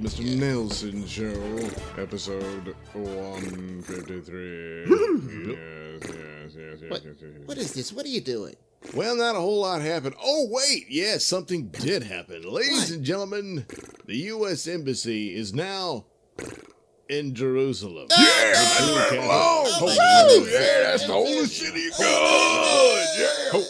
[0.00, 0.24] The Mr.
[0.38, 4.84] Nailsin Show, episode 153.
[4.86, 7.46] yes, yes, yes, yes, What, yes, yes, yes.
[7.46, 7.92] what is this?
[7.92, 8.56] What are you doing?
[8.94, 10.14] Well, not a whole lot happened.
[10.22, 12.42] Oh, wait, yes, something did happen.
[12.50, 12.90] Ladies What?
[12.92, 13.66] and gentlemen,
[14.06, 14.66] the U.S.
[14.66, 16.06] Embassy is now
[17.10, 18.06] in Jerusalem.
[18.10, 19.02] Yeah, that's True right.
[19.10, 19.28] capital.
[19.30, 23.06] Oh, Oh, oh, yeah, that's the holy city of God.
[23.18, 23.26] Yeah.
[23.52, 23.64] Arab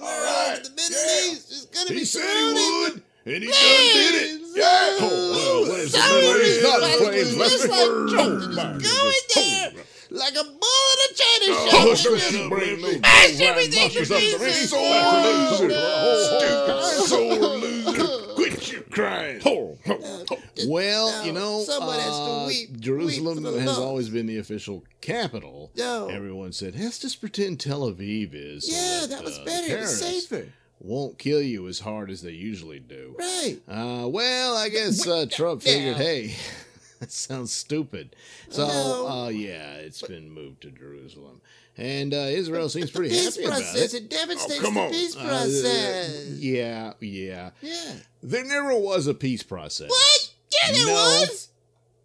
[0.00, 1.30] All world, right, the Middle yeah.
[1.32, 2.44] East is gonna He be said he
[2.90, 3.60] would, and he done
[3.92, 4.45] did it.
[4.56, 4.96] Yeah.
[5.00, 6.62] Oh, well, what is the sorry, Middle East?
[6.62, 7.32] Not in but flames.
[7.32, 7.80] it Let's looks be like
[8.26, 9.72] Oh, going there
[10.08, 12.18] like a bull in a china Oh, shop.
[12.18, 14.44] shit, you bring me Mash black everything monsters to up to me.
[14.46, 14.70] pieces.
[14.70, 15.68] Sore Oh, loser.
[15.68, 17.06] no.
[17.06, 18.34] Stupid loser.
[18.34, 19.40] Quit your crying.
[19.44, 20.38] Oh, oh, oh.
[20.68, 25.70] Well, you know, someone has to uh, Jerusalem has always been the official capital.
[25.78, 28.68] Everyone said, let's just pretend Tel Aviv is.
[28.70, 29.76] Yeah, that was uh, better.
[29.76, 30.46] It was safer.
[30.78, 33.14] Won't kill you as hard as they usually do.
[33.18, 33.58] Right.
[33.68, 36.34] Uh, well, I guess uh, Trump figured, hey,
[37.00, 38.14] that sounds stupid.
[38.50, 39.08] So, No.
[39.08, 41.40] uh, yeah, it's been moved to Jerusalem.
[41.78, 43.94] And uh, Israel seems pretty peace happy about process.
[43.94, 44.02] it.
[44.04, 44.90] It devastates Oh, come the on.
[44.90, 46.26] peace Uh, process.
[46.38, 47.50] yeah, yeah.
[47.60, 47.92] yeah.
[48.22, 49.90] There never was a peace process.
[49.90, 50.30] What?
[50.52, 50.92] Yeah, there No.
[50.92, 51.48] was.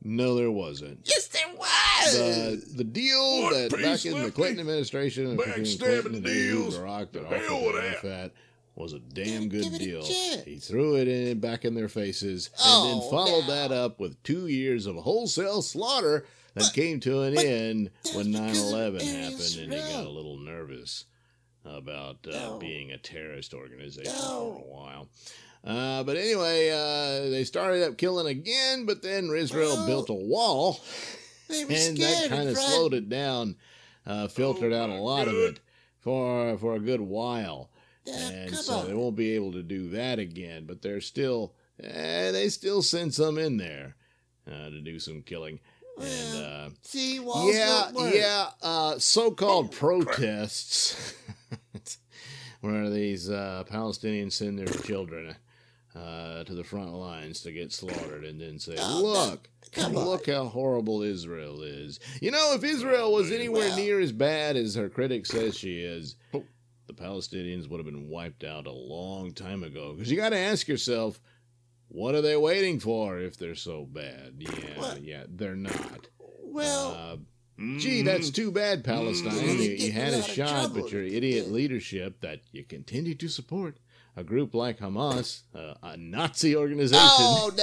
[0.03, 0.99] No, there wasn't.
[1.05, 2.17] Yes, there was.
[2.17, 4.31] The, the deal What that back in the Lefty?
[4.31, 6.77] Clinton administration between Backstabbing Clinton and deals.
[6.77, 8.31] Barack that The hell offered with to that.
[8.81, 10.03] Was a damn good deal.
[10.03, 13.47] He threw it in back in their faces and Oh, then followed now.
[13.67, 18.55] that up with two years of wholesale slaughter that came to an end when 9
[18.55, 21.05] 11 happened and he got a little nervous
[21.63, 22.57] about uh, No.
[22.59, 24.61] being a terrorist organization No.
[24.61, 25.07] for a while.
[25.63, 30.13] Uh, but anyway, uh, they started up killing again, but then Israel Well, built a
[30.13, 30.79] wall
[31.49, 33.55] and that kind of slowed it down,
[34.07, 35.59] uh, filtered Oh, out a my lot of it
[35.99, 37.69] for for a good while,
[38.07, 38.87] and so on.
[38.87, 40.65] they won't be able to do that again.
[40.65, 41.53] But they're still,
[41.83, 43.95] eh, they still send some in there
[44.47, 45.59] uh, to do some killing,
[46.01, 48.13] and uh, See, walls yeah, work.
[48.13, 51.13] yeah, uh, so-called protests,
[52.61, 55.35] where these uh, Palestinians send their children.
[55.93, 59.07] Uh, to the front lines to get slaughtered, and then say, Oh, no.
[59.09, 59.91] "Look, on.
[59.93, 64.55] look how horrible Israel is." You know, if Israel was anywhere Well- near as bad
[64.55, 66.15] as her critic says she is,
[66.95, 69.93] the Palestinians would have been wiped out a long time ago.
[69.93, 71.19] Because you got to ask yourself,
[71.87, 74.35] what are they waiting for if they're so bad?
[74.37, 75.03] Yeah, What?
[75.03, 76.07] yeah, they're not.
[76.43, 77.17] Well, Uh,
[77.77, 79.33] Gee, that's too bad, Palestine.
[79.33, 79.55] Mm.
[79.57, 80.81] You, you had a a lot of shot, trouble.
[80.81, 83.77] but your idiot leadership that you continue to support
[84.17, 86.99] a group like Hamas, uh, a Nazi organization.
[87.03, 87.51] oh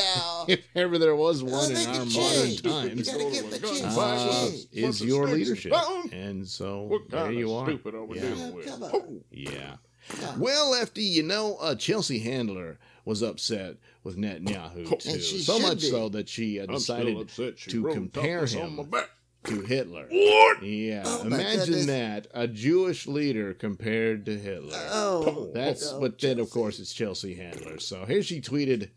[0.49, 0.53] no.
[0.55, 4.39] if ever there was one in our modern times, You gotta give them a Uh,
[4.41, 4.65] chance.
[4.65, 4.67] change.
[4.73, 5.75] is your leadership.
[5.75, 6.13] stones?
[6.13, 7.67] And so there you are.
[7.67, 8.29] stupid are we Yeah.
[8.35, 8.67] dealing with?
[8.67, 8.91] Come on.
[8.95, 9.77] Oh, Yeah.
[10.21, 10.37] Yeah.
[10.39, 15.59] Well, Lefty, you know, uh, Chelsea Handler was upset with Netanyahu too, And she so
[15.59, 15.91] much be.
[15.91, 19.11] so that she uh, decided she to compare him on my back.
[19.49, 20.07] To Hitler.
[20.11, 20.63] What?
[20.63, 24.79] Yeah, Oh, imagine that a Jewish leader compared to Hitler.
[24.91, 27.79] Oh, That's no, but then of course it's Chelsea Handler.
[27.79, 28.91] So here she tweeted,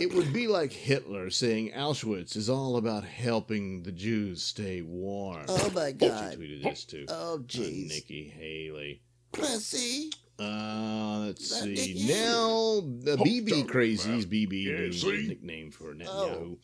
[0.00, 5.44] "It would be like Hitler saying Auschwitz is all about helping the Jews stay warm."
[5.48, 6.32] Oh my God!
[6.32, 7.06] She tweeted this too.
[7.08, 7.88] Oh Uh, jeez.
[7.88, 9.02] Nikki Haley.
[9.32, 10.10] Pussy.
[10.38, 11.74] Uh, let's That see.
[11.74, 14.76] Nikki Now the BB crazies, BB Yeah,
[15.10, 16.58] being the nickname for Oh.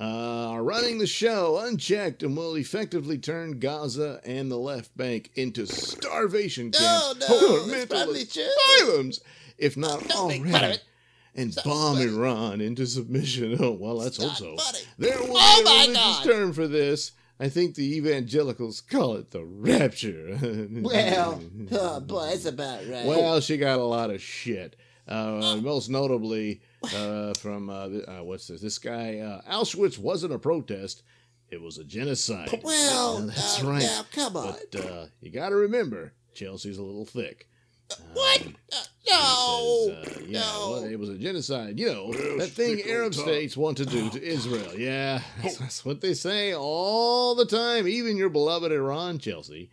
[0.00, 5.30] Uh, are running the show unchecked and will effectively turn Gaza and the left bank
[5.34, 7.34] into starvation camps, no,
[8.78, 9.20] asylums,
[9.58, 10.78] if not Don't make fun of already.
[11.34, 12.06] And bomb funny.
[12.08, 13.56] Iran into submission.
[13.60, 14.50] Oh well, let's It's hope so.
[14.54, 14.84] not funny.
[14.98, 16.24] There will Oh be a religious God.
[16.24, 17.12] term for this.
[17.40, 20.38] I think the evangelicals call it the rapture.
[20.70, 21.40] Well,
[21.72, 23.04] oh boy, that's about right.
[23.04, 24.76] Well, she got a lot of shit.
[25.08, 26.60] Uh, most notably
[26.94, 28.60] uh, from uh, uh, what's this?
[28.60, 31.02] This guy uh, Auschwitz wasn't a protest;
[31.50, 32.60] it was a genocide.
[32.62, 33.82] well, Now, that's now, right.
[33.82, 34.54] Now, come on.
[34.72, 37.48] But uh, you got to remember, Chelsea's a little thick.
[38.12, 38.42] what?
[38.46, 38.76] Um, Uh,
[39.10, 40.02] no.
[40.04, 40.70] says, uh, yeah, no.
[40.72, 41.78] well, it was a genocide.
[41.78, 43.22] You know Well, that thing Arab top.
[43.24, 44.74] states want to do to Israel.
[44.78, 47.88] Yeah, that's, that's what they say all the time.
[47.88, 49.70] Even your beloved Iran, Chelsea.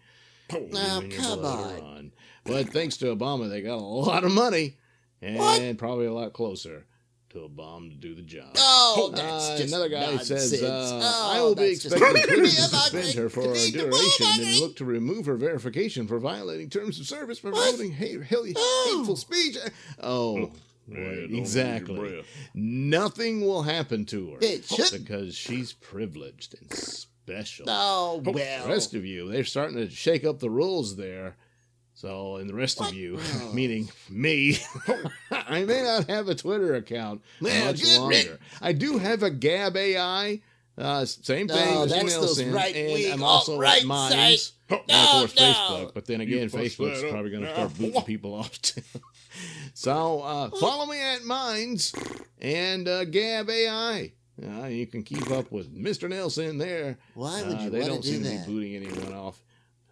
[0.71, 1.75] Now, come on.
[1.75, 2.11] Iran.
[2.45, 4.77] But thanks to Obama, they got a lot of money
[5.21, 5.77] and What?
[5.77, 6.85] probably a lot closer
[7.35, 8.47] to a bomb to do the job.
[8.57, 10.49] Oh, that's Uh, just another guy nonsense.
[10.49, 13.73] says, uh, oh, I will be that's just- expecting to suspend her for a need
[13.73, 17.75] duration and look to remove her verification for violating terms of service for What?
[17.75, 18.95] promoting ha- ha- Oh.
[18.97, 19.57] hateful speech.
[20.01, 20.51] Oh, Yeah, right,
[20.87, 22.23] don't hold your exactly.
[22.53, 27.65] Nothing will happen to her It should- because she's privileged and special.
[27.67, 28.67] Oh, The well.
[28.69, 31.35] rest of you, they're starting to shake up the rules there.
[31.97, 32.89] So, and the rest What?
[32.89, 33.51] of you, Oh.
[33.53, 34.57] meaning me,
[35.31, 38.15] I may not have a Twitter account Well, much longer.
[38.17, 38.39] riddance.
[38.61, 40.41] I do have a Gab AI.
[40.77, 41.73] Uh, same thing.
[41.73, 41.89] No, Mr.
[41.89, 44.13] that's those Nailsin, right-wing, and I'm also alt-right at Minds.
[44.15, 44.51] sites.
[44.69, 45.41] And of No, course, no.
[45.53, 45.93] Facebook.
[45.93, 47.53] But then again, fuss Facebook's that up probably going to now.
[47.53, 48.81] start booting people off too.
[49.73, 51.93] so uh, follow me at Minds
[52.41, 54.11] and uh, Gab AI.
[54.45, 56.09] Uh, you can keep up with Mr.
[56.09, 56.97] Nailsin there.
[57.13, 58.45] Why would Uh, you they want don't to do seem to that?
[58.47, 59.41] be booting anyone off.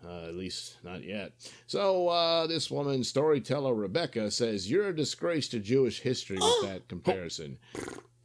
[0.06, 1.32] Uh, at least not yet.
[1.68, 6.66] So uh, this woman, storyteller Rebecca, says you're a disgrace to Jewish history with Oh.
[6.68, 7.58] that comparison,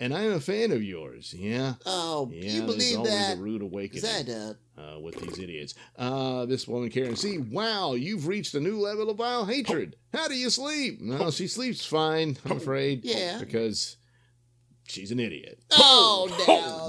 [0.01, 1.33] and I'm a fan of yours.
[1.39, 2.51] Yeah, Oh, yeah.
[2.51, 3.37] you believe always that?
[3.39, 5.75] a rude Is awakening that uh, with these idiots.
[5.97, 7.39] Uh, this woman, Karen C.
[7.39, 9.95] Wow, you've reached a new level of vile hatred.
[10.13, 11.01] How do you sleep?
[11.01, 12.39] No, she sleeps fine.
[12.45, 13.05] I'm afraid.
[13.05, 13.39] Yeah.
[13.39, 13.98] because
[14.89, 15.59] she's an idiot.
[15.73, 16.29] Oh,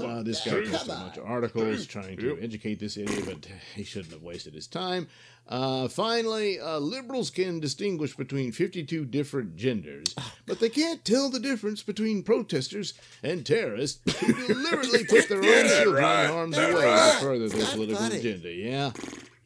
[0.02, 0.08] no.
[0.08, 2.38] Uh, this guy no, posted a bunch of articles trying to Yep.
[2.42, 5.06] educate this idiot, but he shouldn't have wasted his time.
[5.48, 11.28] Uh, finally, uh, liberals can distinguish between 52 different genders, Oh, but they can't tell
[11.28, 16.24] the difference between protesters and terrorists who deliberately put their own Yeah, children right.
[16.24, 17.12] in harm's That's way right.
[17.14, 18.18] to further their political funny.
[18.18, 18.52] agenda.
[18.52, 18.92] Yeah,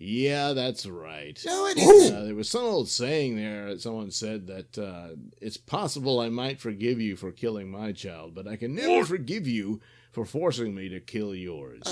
[0.05, 1.41] yeah, that's right.
[1.47, 2.17] No, it isn't.
[2.17, 6.29] Uh, there was some old saying there that someone said that uh, it's possible I
[6.29, 9.81] might forgive you for killing my child, but I can never forgive you
[10.13, 11.83] for forcing me to kill yours.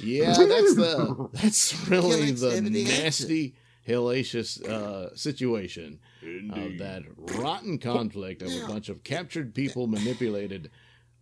[0.00, 3.54] yeah, that's the that's really the nasty,
[3.86, 6.00] hellacious uh, situation
[6.52, 10.70] of that rotten conflict of a bunch of captured people manipulated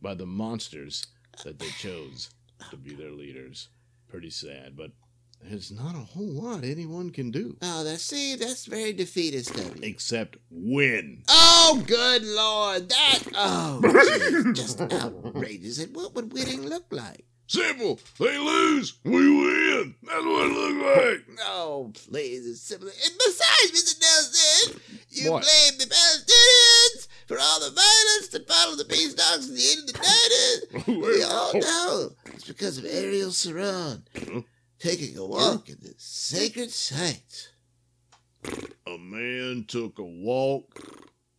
[0.01, 1.07] by the monsters
[1.45, 2.31] that they chose
[2.71, 3.69] to be their leaders.
[4.09, 4.93] Pretty sad, but
[5.43, 9.77] there's not a whole lot anyone can do Oh, that's see, that's very defeatist of
[9.77, 9.83] you.
[9.83, 11.23] except win.
[11.29, 13.81] Oh, good lord, that oh,
[14.53, 15.79] geez, just outrageous.
[15.79, 17.25] And what would winning look like?
[17.49, 18.01] Simple.
[18.19, 19.95] They lose, we win.
[20.05, 21.39] That's what it looks like.
[21.45, 22.89] Oh, please, it's simple.
[22.89, 24.01] And besides, Mr.
[24.01, 24.81] Nailsin,
[25.11, 25.43] you What?
[25.43, 29.81] blame the Palestinians for all the violence that followed the peace talks at the end
[29.81, 31.03] of the 90s.
[31.03, 31.59] We all oh.
[31.59, 34.05] know it's because of Ariel Sharon
[34.83, 37.51] taking a walk in the sacred sites.
[38.87, 40.81] A man took a walk,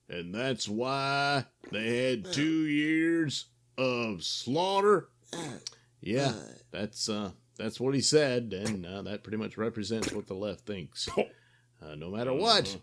[0.09, 3.45] and that's why they had two years
[3.77, 5.09] of slaughter.
[5.33, 5.57] Uh,
[5.99, 10.27] Yeah, uh, that's uh, that's what he said, and uh, that pretty much represents what
[10.27, 11.09] the left thinks.
[11.85, 12.77] Uh, no matter what, Uh-huh.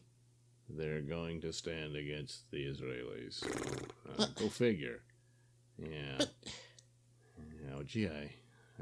[0.69, 3.43] they're going to stand against the Israelis.
[4.19, 5.01] Uh, go figure.
[5.79, 6.19] Yeah.
[7.75, 8.31] Oh, gee, I,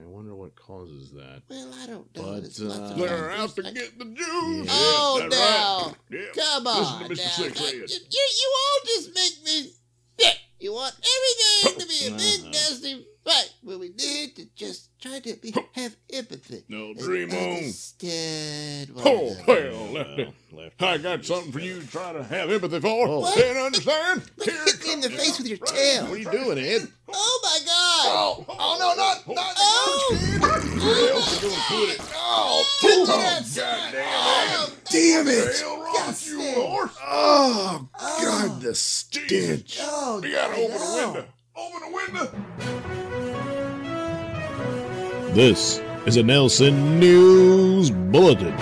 [0.03, 1.43] I wonder what causes that.
[1.49, 2.23] well, I don't know.
[2.35, 3.73] But, it's uh, they're out to factors.
[3.91, 4.67] get the Jews.
[4.67, 4.73] Yeah.
[4.73, 5.59] Oh, Yes, that's right.
[5.59, 5.95] now.
[6.11, 6.27] Yeah.
[6.35, 7.03] Come Listen on.
[7.03, 7.17] to Mr.
[7.17, 7.29] now.
[7.55, 9.73] Six You, you, you all just make me
[10.21, 10.39] sick.
[10.61, 12.51] You want everything to be a big, Uh-huh.
[12.51, 13.53] nasty fight.
[13.63, 16.65] What we need to just try to be, have empathy.
[16.69, 17.37] No, and dream on.
[17.37, 19.45] understand one Oh, another.
[19.47, 20.35] well, lefty.
[20.53, 20.83] left.
[20.83, 23.07] I got something for uh, you to try to have empathy for.
[23.09, 23.33] Oh.
[23.35, 24.23] Can't understand?
[24.37, 25.75] Look, Here hit me in the face with your Right.
[25.75, 26.05] tail.
[26.05, 26.89] What are you doing, Ed?
[27.13, 28.07] Oh, my God.
[28.07, 30.19] Oh, oh, no, not, not Oh.
[30.43, 32.01] oh Where else you gonna put it?
[32.15, 33.65] Oh, Touch it oh, outside.
[33.65, 35.57] Oh, goddamn Oh, Damn it.
[35.61, 36.53] Hell, Ross, Yes, you sir.
[36.55, 36.97] horse.
[37.03, 38.19] Oh, Oh.
[38.23, 38.73] God, the oh.
[38.73, 39.79] stench.
[39.83, 41.07] Oh, You gotta open the no.
[41.13, 41.25] window.
[41.57, 42.45] Open the window.
[45.35, 48.57] This is a Nailsin News Bulletin.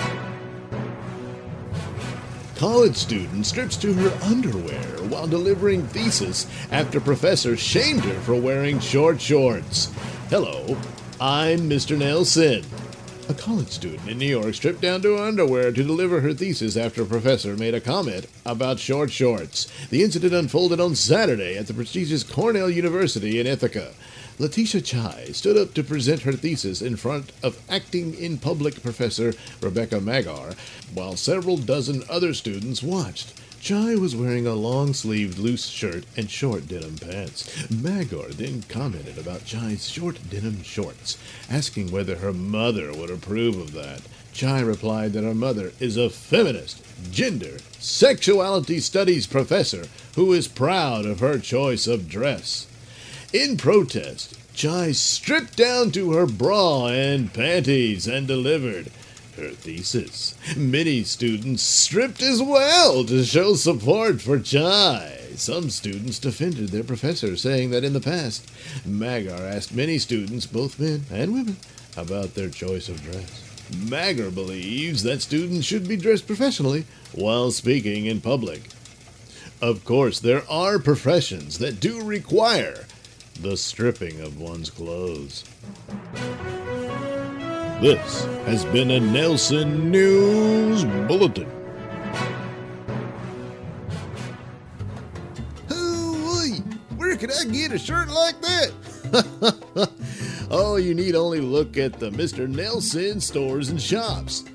[2.57, 8.79] College student strips to her underwear while delivering thesis after professor shamed her for wearing
[8.81, 9.93] short shorts.
[10.29, 10.77] Hello,
[11.21, 11.97] I'm Mr.
[11.97, 12.65] Nailsin.
[13.29, 16.75] A college student in New York stripped down to her underwear to deliver her thesis
[16.75, 19.71] after a professor made a comment about short shorts.
[19.89, 23.93] The incident unfolded on Saturday at the prestigious Cornell University in Ithaca.
[24.39, 29.33] Letitia Chai stood up to present her thesis in front of acting in public professor
[29.61, 30.55] Rebecca Maggor,
[30.93, 33.33] while several dozen other students watched.
[33.59, 37.47] Chai was wearing a long sleeved loose shirt and short denim pants.
[37.69, 41.17] Maggor then commented about Chai's short denim shorts,
[41.49, 44.01] asking whether her mother would approve of that.
[44.33, 51.07] Chai replied that her mother is a feminist, gender, sexuality studies professor who is proud
[51.07, 52.66] of her choice of dress.
[53.33, 58.89] In protest, Chai stripped down to her bra and panties and delivered
[59.35, 60.33] her thesis.
[60.55, 65.19] Many students stripped as well to show support for Chai.
[65.35, 68.49] some students defended their professor, saying that in the past,
[68.87, 71.57] Maggor asked many students, both men and women,
[71.97, 73.43] about their choice of dress.
[73.71, 78.61] Maggor believes that students should be dressed professionally while speaking in public.
[79.61, 82.85] Of course, there are professions that do require
[83.41, 85.43] the stripping of one's clothes.
[87.79, 91.49] This has been a Nailsin News Bulletin.
[95.69, 96.63] Hooey!
[96.97, 98.71] Where could I get a shirt like that?
[100.49, 102.51] oh, you need only look at the Mr.
[102.51, 104.45] Nailsin stores and shops.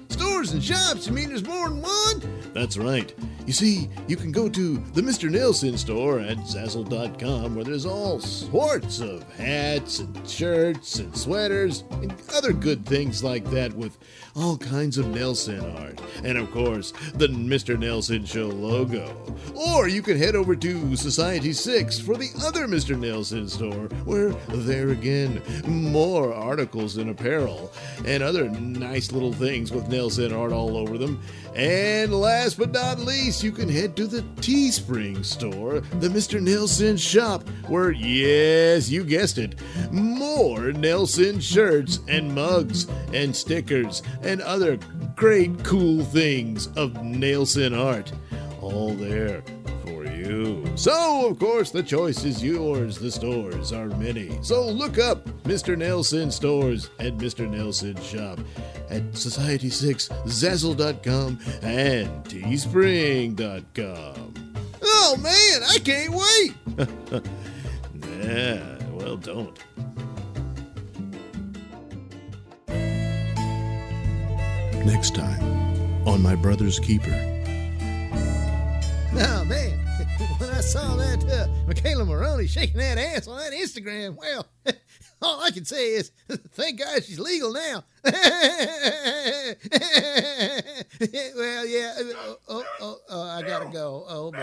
[0.42, 1.06] Stores and shops?
[1.06, 2.20] You mean there's more than one?
[2.52, 3.14] That's right.
[3.46, 5.30] You see, you can go to the Mr.
[5.30, 12.12] Nailsin store at Zazzle.com where there's all sorts of hats and shirts and sweaters and
[12.34, 13.98] other good things like that with
[14.34, 16.00] all kinds of Nailsin art.
[16.24, 17.76] And of course, the Mr.
[17.76, 19.14] Nailsin Show logo.
[19.54, 22.96] Or you can head over to Society 6 for the other Mr.
[22.96, 27.72] Nailsin store where there again, more articles and apparel
[28.04, 31.20] and other nice little things with Nailsin art all over them.
[31.54, 36.40] And last but not least, you can head to the Teespring store, the Mr.
[36.40, 39.60] Nailsin shop, where, yes, you guessed it,
[39.90, 44.78] more Nailsin shirts and mugs and stickers and other
[45.16, 48.12] great cool things of Nailsin art.
[48.60, 49.42] All there
[50.26, 50.64] you.
[50.76, 52.98] So, of course, the choice is yours.
[52.98, 54.38] The stores are many.
[54.42, 55.76] So look up Mr.
[55.76, 57.46] Nailsin Stores at Mr.
[57.48, 58.38] Nailsin Shop
[58.90, 64.34] at Society 6, Zazzle.com, and Teespring.com.
[64.84, 66.54] Oh man, I can't wait!
[68.24, 69.56] yeah, well, don't.
[74.84, 75.42] Next time
[76.06, 77.14] on My Brother's Keeper.
[79.14, 79.78] Oh man,
[80.42, 84.46] when I saw that uh, McKayla Maroney shaking that ass on that Instagram, well,
[85.22, 87.84] all I can say is, thank God she's legal now.
[88.04, 88.12] well,
[91.66, 91.94] yeah.
[91.96, 94.04] Oh, oh, oh, oh, I gotta go.
[94.08, 94.38] Oh boy.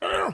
[0.00, 0.30] Uh,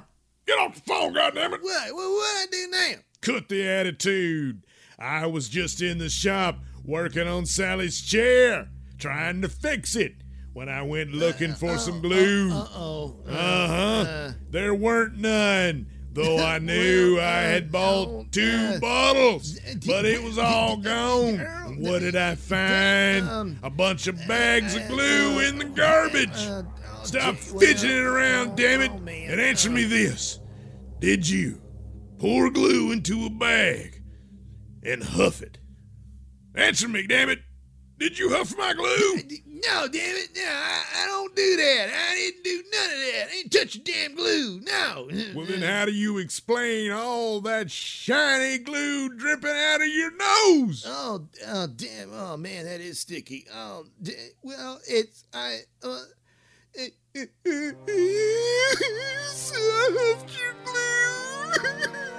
[0.46, 1.62] get off the phone, goddammit!
[1.62, 1.94] what?
[1.94, 2.10] What?
[2.10, 2.92] What I do now?
[3.22, 4.64] Cut the attitude.
[5.00, 10.14] I was just in the shop working on Sally's chair, trying to fix it.
[10.52, 12.50] When I went looking for some glue.
[12.52, 13.16] Uh oh.
[13.26, 14.30] Uh huh.
[14.50, 15.86] There weren't none.
[16.12, 20.76] Though I knew Well, I had uh, bought two uh, bottles, but it was all
[20.76, 21.38] gone.
[21.78, 23.28] What did I find?
[23.28, 26.28] um, A bunch of bags of glue in the garbage.
[26.34, 30.40] Uh, oh, Stop well, fidgeting around, damn it, oh, and answer me this.
[30.98, 31.60] Did you
[32.18, 34.02] pour glue into a bag
[34.82, 35.58] and huff it?
[36.56, 37.38] Answer me, damn it.
[37.98, 39.38] Did you huff my glue?
[39.66, 40.30] No, damn it.
[40.34, 41.90] No, I, I don't do that.
[42.10, 43.28] I didn't do none of that.
[43.30, 44.60] I ain't touch a damn glue.
[44.60, 45.08] No.
[45.34, 50.84] Well, then how do you explain all that shiny glue dripping out of your nose?
[50.86, 52.10] Oh, oh, damn.
[52.12, 53.46] Oh, man, that is sticky.
[53.54, 54.12] Oh, d-
[54.42, 56.00] well, it's, I, uh,
[56.74, 56.94] it,
[59.30, 60.26] soft
[60.64, 60.74] glue.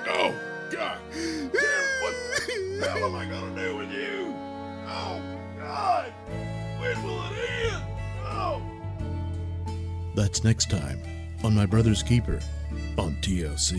[0.07, 0.33] Oh,
[0.71, 0.97] God.
[1.13, 1.51] Damn,
[2.01, 2.13] what
[2.47, 4.33] the hell am I going to do with you?
[4.87, 5.21] Oh,
[5.59, 6.13] God.
[6.81, 7.31] When will it
[7.71, 7.83] end?
[8.25, 8.59] Oh.
[10.15, 10.99] That's next time
[11.43, 12.39] on My Brother's Keeper
[12.97, 13.77] on TLC.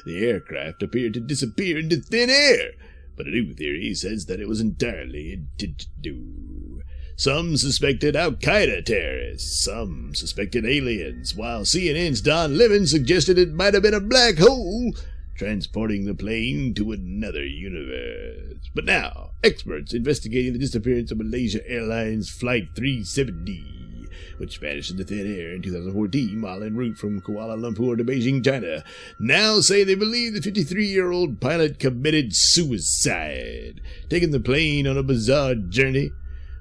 [0.06, 2.72] The aircraft appeared to disappear into thin air,
[3.16, 6.82] but a new theory says that it was entirely intentional.
[7.16, 13.74] Some suspected Al Qaeda terrorists, some suspected aliens, while CNN's Don Lemon suggested it might
[13.74, 14.94] have been a black hole
[15.36, 18.70] transporting the plane to another universe.
[18.74, 25.40] But now, experts investigating the disappearance of Malaysia Airlines Flight 370, which vanished into thin
[25.40, 28.84] air in 2014 while en route from Kuala Lumpur to Beijing, China,
[29.20, 34.98] now say they believe the 53 year old pilot committed suicide, taking the plane on
[34.98, 36.12] a bizarre journey,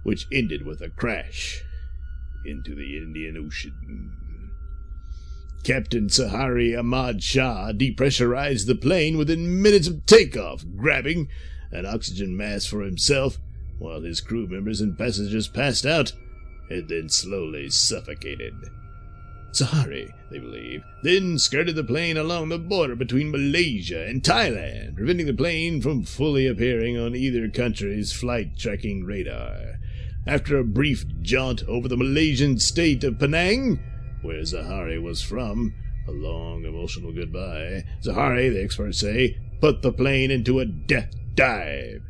[0.03, 1.63] which ended with a crash
[2.45, 4.24] into the Indian Ocean.
[5.65, 11.29] Captain Zaharie Ahmad Shah depressurized the plane within minutes of takeoff, grabbing
[11.73, 13.39] an oxygen mask for himself,
[13.79, 16.13] while his crew members and passengers passed out
[16.69, 18.55] and then slowly suffocated.
[19.53, 25.27] Zaharie, they believe, then skirted the plane along the border between Malaysia and Thailand, preventing
[25.27, 29.79] the plane from fully appearing on either country's flight tracking radar.
[30.27, 33.81] After a brief jaunt over the Malaysian state of Penang,
[34.25, 35.75] where Zaharie was from,
[36.09, 42.03] a long emotional goodbye, Zaharie, the experts say, put the plane into a death dive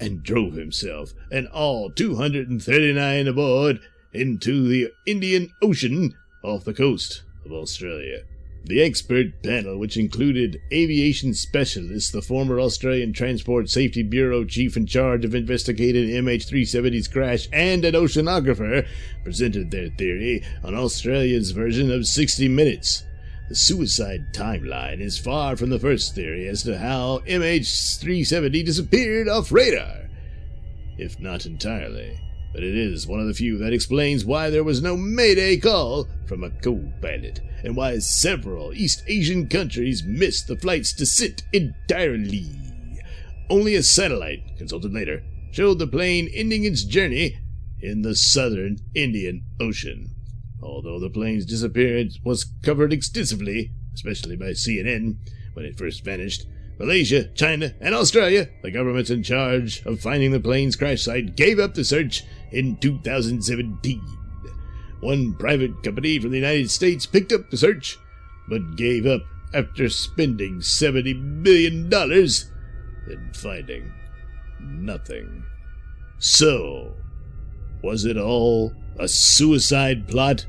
[0.00, 3.80] and drove himself and all 239 aboard
[4.12, 8.22] into the Indian Ocean off the coast of Australia.
[8.66, 14.86] The expert panel, which included aviation specialists, the former Australian Transport Safety Bureau chief in
[14.86, 18.84] charge of investigating MH370's crash, and an oceanographer,
[19.22, 23.04] presented their theory on Australia's version of 60 Minutes.
[23.48, 29.52] The suicide timeline is far from the first theory as to how MH370 disappeared off
[29.52, 30.08] radar,
[30.98, 32.18] if not entirely
[32.56, 36.08] but it is one of the few that explains why there was no Mayday call
[36.24, 42.48] from a co-pilot, and why several East Asian countries missed the flight's descent entirely.
[43.50, 47.36] Only a satellite, consulted later, showed the plane ending its journey
[47.82, 50.14] in the southern Indian Ocean.
[50.62, 55.18] Although the plane's disappearance was covered extensively, especially by CNN,
[55.52, 56.46] when it first vanished,
[56.78, 61.58] Malaysia, China, and Australia, the governments in charge of finding the plane's crash site, gave
[61.58, 64.02] up the search in 2017.
[65.00, 67.98] One private company from the United States picked up the search,
[68.48, 69.22] but gave up
[69.54, 73.92] after spending $70 million and finding
[74.60, 75.44] nothing.
[76.18, 76.94] So,
[77.82, 80.46] was it all a suicide plot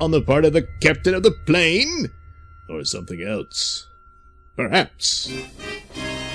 [0.00, 2.10] on the part of the captain of the plane?
[2.68, 3.88] Or something else?
[4.56, 5.32] Perhaps.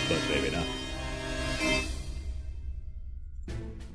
[0.09, 0.65] But maybe not.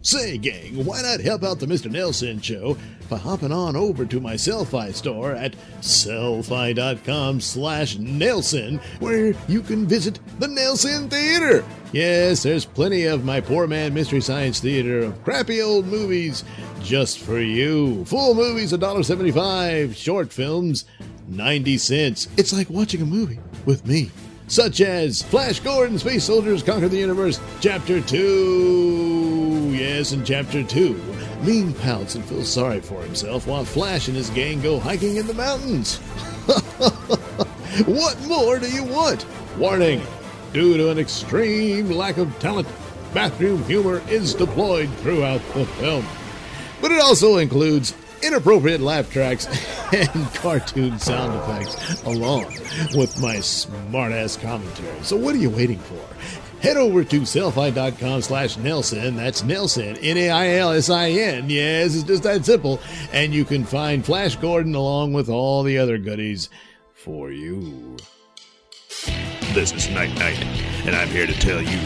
[0.03, 1.91] Say, gang, why not help out the Mr.
[1.91, 2.79] Nailsin Show
[3.11, 9.87] by hopping on over to my Sellfy store at sellfy.com slash Nailsin, where you can
[9.87, 11.65] visit the Nelson Theater.
[11.93, 16.45] Yes, there's plenty of my poor man Mystery Science Theater of crappy old movies
[16.83, 18.03] just for you.
[18.07, 19.95] Full movies, $1.75.
[19.95, 20.87] Short films,
[21.29, 22.29] 90 cents.
[22.39, 24.11] It's like watching a movie with me
[24.51, 29.30] such as Flash Gordon, Space Soldiers Conquer the Universe, Chapter 2.
[29.81, 31.03] Yes, in Chapter 2,
[31.43, 35.27] Ming pouts and feels sorry for himself while Flash and his gang go hiking in
[35.27, 35.97] the mountains.
[37.87, 39.25] what more do you want?
[39.57, 40.03] Warning
[40.53, 42.69] due to an extreme lack of talent,
[43.15, 46.05] bathroom humor is deployed throughout the film.
[46.83, 49.47] But it also includes inappropriate laugh tracks
[49.95, 52.45] and cartoon sound effects along
[52.95, 55.03] with my smartass commentary.
[55.03, 56.50] So what are you waiting for?
[56.61, 59.17] Head over to sellfy.com slash Nailsin.
[59.17, 61.49] That's Nailsin, N-A-I-L-S-I-N.
[61.49, 62.81] Yes, it's just that simple.
[63.13, 66.51] And you can find Flash Gordon along with all the other goodies
[66.93, 67.97] for you.
[69.55, 70.41] This is Night Knight,
[70.87, 71.79] and I'm here to tell you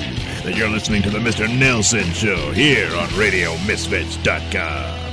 [0.42, 1.46] that you're listening to the Mr.
[1.46, 5.03] Nailsin Show here on RadioMisfits.com.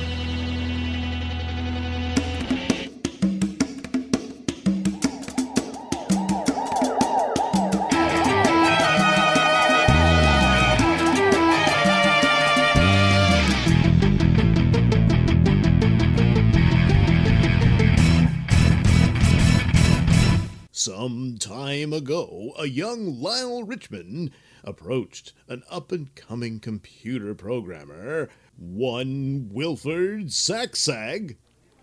[21.71, 24.31] time ago, a young Lyle Richmond
[24.61, 31.37] approached an up and coming computer programmer, one Wilford Saxag.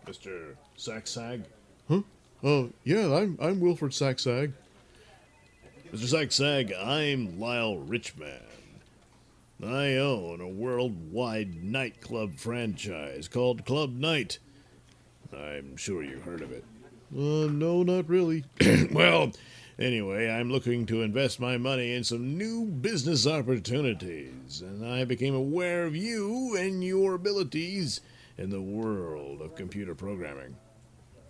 [0.07, 0.57] Mr.
[0.77, 1.45] Saxag?
[1.89, 2.03] Huh?
[2.45, 4.53] Oh, yeah, I'm, I'm Wilford Saxag.
[5.91, 6.05] Mr.
[6.05, 8.43] Saxag, I'm Lyle Richmond.
[9.65, 14.39] I own a worldwide nightclub franchise called Club Night.
[15.33, 16.65] I'm sure you heard of it.
[17.11, 18.45] Uh, no, not really.
[18.93, 19.33] well,
[19.79, 25.35] anyway, I'm looking to invest my money in some new business opportunities, and I became
[25.35, 28.01] aware of you and your abilities
[28.37, 30.57] in the world of computer programming.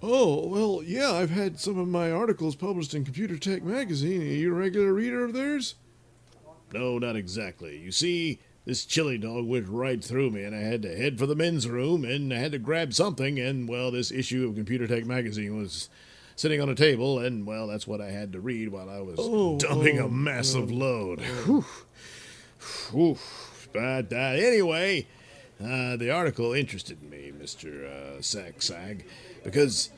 [0.01, 4.23] Oh, well, yeah, I've had some of my articles published in Computer Tech Magazine.
[4.23, 5.75] Are you a regular reader of theirs?
[6.73, 7.79] No, not exactly.
[7.79, 11.27] You see, this chili dog went right through me, and I had to head for
[11.27, 14.87] the men's room, and I had to grab something, and, well, this issue of Computer
[14.87, 15.89] Tech magazine was
[16.39, 19.17] sitting on a table, and, well, that's what I had to read while I was
[19.19, 21.21] oh, dumping oh, a massive oh, load.
[21.21, 21.65] Whew.
[22.93, 23.19] Whew.
[23.73, 25.07] But uh, anyway,
[25.61, 27.87] uh, the article interested me, Mr.
[27.87, 29.03] Uh, Sagsag,
[29.43, 29.91] because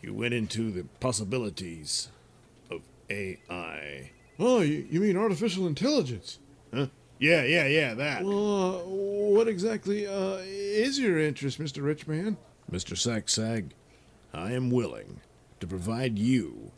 [0.00, 2.08] you went into the possibilities
[2.70, 4.10] of AI.
[4.38, 6.38] Oh, you, you mean artificial intelligence?
[6.72, 6.86] Huh?
[7.18, 8.24] Yeah, yeah, yeah, that.
[8.24, 11.84] Well, uh, what exactly uh, is your interest, Mr.
[11.84, 12.38] Richman?
[12.70, 12.94] Mr.
[12.96, 13.72] Sagsag,
[14.32, 15.20] I am willing
[15.62, 16.72] to provide you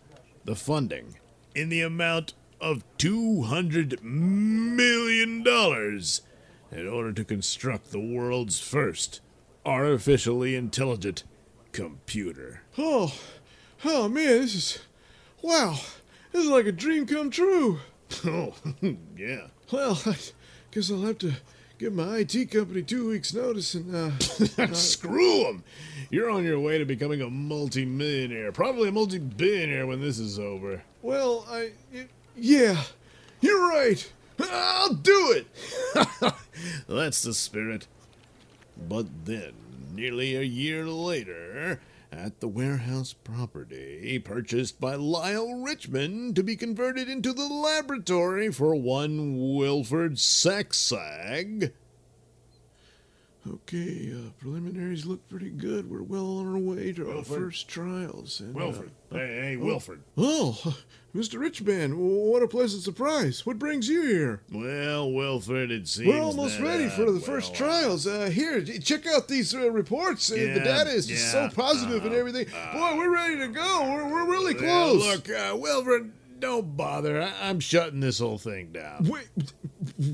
[0.45, 1.17] the funding
[1.55, 5.43] in the amount of $200 million
[6.71, 9.23] in order to construct the world's first
[9.65, 11.25] artificially intelligent
[11.73, 12.61] computer.
[12.77, 13.15] Oh,
[13.87, 14.79] oh man, this is
[15.41, 15.79] wow.
[16.33, 17.81] This is like a dream come true.
[18.27, 18.55] Oh,
[19.17, 19.47] yeah.
[19.73, 20.15] Well, I
[20.71, 21.33] guess I'll have to
[21.85, 25.65] give my IT company two weeks' notice and uh, Screw them.
[26.09, 30.83] You're on your way to becoming a multi-millionaire, probably a multi-billionaire when this is over.
[31.03, 31.73] well, I
[32.37, 32.83] yeah,
[33.43, 34.11] you're right.
[34.41, 36.35] I'll do it.
[36.89, 37.87] That's the spirit.
[38.89, 39.53] But then,
[39.95, 41.81] nearly a year later,
[42.17, 48.77] at the warehouse property purchased by Lyle Richmond to be converted into the laboratory for
[48.77, 51.73] one Wilford Saxag.
[53.47, 55.91] Okay, uh, preliminaries look pretty good.
[55.91, 58.41] We're well on our way to our first trials.
[58.41, 58.91] And, uh, Wilford.
[59.13, 60.01] Hey, hey, Wilford.
[60.17, 60.77] oh,
[61.15, 61.39] Mr.
[61.39, 63.45] Richman, what a pleasant surprise.
[63.45, 64.41] What brings you here?
[64.51, 68.07] Well, Wilford, it seems We're almost that, ready uh, for the first well, trials.
[68.07, 70.33] Uh, here, check out these uh, reports.
[70.33, 72.47] Uh, the data is just so yeah, positive and uh, everything.
[72.73, 73.83] Boy, we're ready to go.
[73.93, 75.07] We're, we're really uh, close.
[75.07, 77.23] look, uh, Wilford, don't bother.
[77.23, 79.05] I- I'm shutting this whole thing down.
[79.05, 79.29] Wait,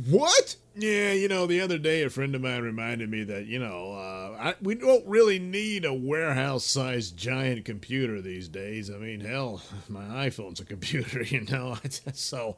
[0.09, 0.57] what?
[0.81, 3.93] Yeah, you know, the other day a friend of mine reminded me that, you know,
[3.93, 8.91] uh, I, we don't really need a warehouse sized giant computer these days.
[8.91, 11.77] I mean, hell, my iPhone's a computer, you know.
[12.15, 12.57] so,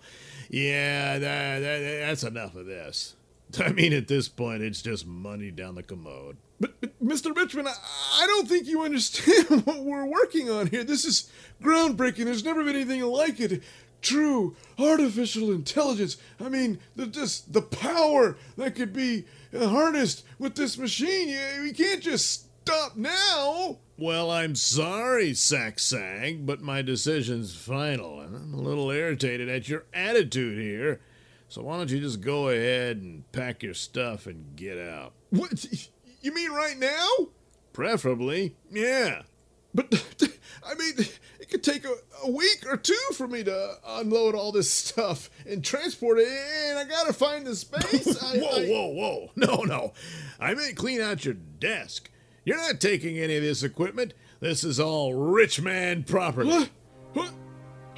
[0.48, 3.16] yeah, that, that, that's enough of this.
[3.58, 6.36] I mean, at this point, it's just money down the commode.
[6.60, 7.34] But, but Mr.
[7.34, 7.74] Richmond, I,
[8.22, 10.84] I don't think you understand what we're working on here.
[10.84, 11.28] This is
[11.60, 12.24] groundbreaking.
[12.24, 13.64] There's never been anything like it.
[14.02, 16.16] True artificial intelligence.
[16.40, 19.24] I mean, the just the power that could be
[19.56, 21.28] harnessed with this machine.
[21.28, 23.78] You, we can't just stop now.
[23.96, 29.84] Well, I'm sorry, Saxag, but my decision's final, and I'm a little irritated at your
[29.94, 31.00] attitude here.
[31.48, 35.12] So why don't you just go ahead and pack your stuff and get out?
[35.30, 35.64] What?
[36.20, 37.28] You mean right now?
[37.72, 39.22] Preferably, yeah.
[39.74, 39.92] But
[40.66, 40.94] I mean,
[41.40, 45.28] it could take a, a week or two for me to unload all this stuff
[45.48, 48.22] and transport it, and I gotta find the space.
[48.22, 49.30] I, Whoa, I- whoa, whoa.
[49.36, 49.92] No, no.
[50.40, 52.10] I meant clean out your desk.
[52.44, 54.14] You're not taking any of this equipment.
[54.40, 56.48] This is all rich man property.
[56.50, 56.70] What?
[57.12, 57.30] What?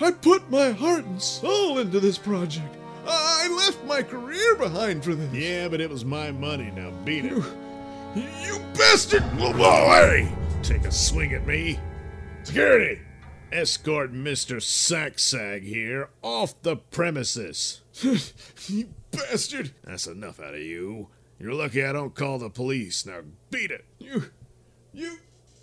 [0.00, 2.76] I put my heart and soul into this project.
[3.06, 5.32] I left my career behind for this.
[5.32, 6.70] Yeah, but it was my money.
[6.74, 7.32] Now beat it.
[8.14, 9.22] You bastard!
[9.38, 10.32] Whoa, whoa, hey!
[10.62, 11.78] Take a swing at me.
[12.44, 13.00] Security!
[13.54, 14.56] Escort Mr.
[14.56, 17.82] Saxag here off the premises.
[18.66, 19.70] you bastard!
[19.84, 21.06] That's enough out of you.
[21.38, 23.06] You're lucky I don't call the police.
[23.06, 23.20] Now
[23.52, 23.84] beat it.
[24.00, 24.24] You,
[24.92, 25.18] you,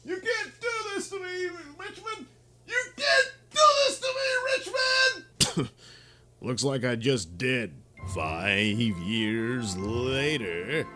[0.06, 2.28] you can't do this to me, Richmond!
[2.66, 5.70] You can't do this to me, Richmond!
[6.42, 7.74] Looks like I just did.
[8.16, 10.88] Five years later,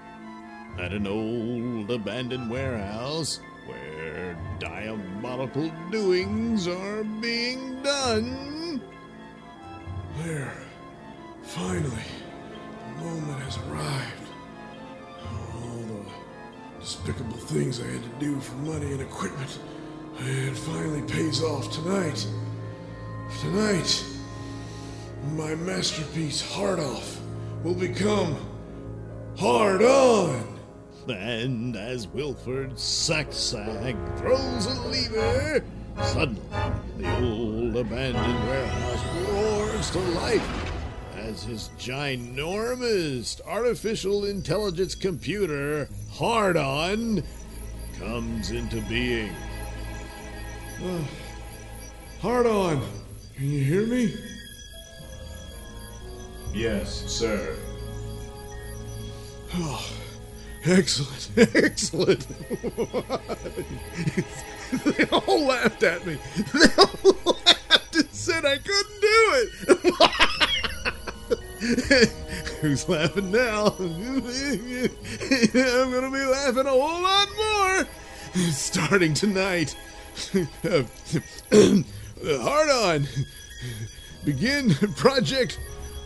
[0.79, 3.41] at an old abandoned warehouse
[4.05, 8.81] where diabolical doings are being done.
[10.23, 10.53] There,
[11.43, 12.09] finally,
[12.97, 14.29] the moment has arrived.
[15.55, 19.59] All the despicable things I had to do for money and equipment,
[20.19, 22.27] it finally pays off tonight.
[23.41, 24.05] Tonight,
[25.33, 27.19] my masterpiece, Hard Off,
[27.63, 28.37] will become
[29.37, 30.54] Hard On.
[31.07, 35.63] And as Wilford Saxag throws a lever,
[36.03, 36.41] suddenly
[36.97, 40.71] the old abandoned warehouse roars to life
[41.15, 47.23] as his ginormous artificial intelligence computer, Hard On,
[47.99, 49.31] comes into being.
[50.83, 50.99] Uh,
[52.19, 52.81] Hard On.
[53.35, 54.15] Can you hear me?
[56.53, 57.55] Yes, sir.
[59.57, 60.04] Oh.
[60.67, 62.27] Excellent, excellent.
[64.83, 66.17] they all laughed at me.
[66.53, 69.49] They all laughed and said I couldn't do it.
[72.61, 73.75] Who's laughing now?
[73.77, 74.21] I'm
[75.91, 77.87] gonna be laughing a whole lot more.
[78.51, 79.75] Starting tonight.
[80.63, 80.83] Uh,
[82.25, 83.07] Hard on.
[84.23, 85.59] Begin project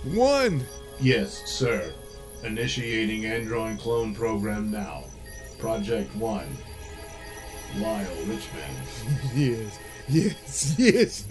[0.04, 0.66] one.
[1.00, 1.94] Yes, sir.
[2.44, 5.04] Initiating Android clone program now.
[5.60, 6.48] Project 1.
[7.78, 8.76] Lyle Richmond.
[9.36, 11.26] Yes, yes, yes.